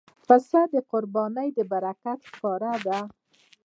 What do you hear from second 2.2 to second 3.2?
ښکاره کوي.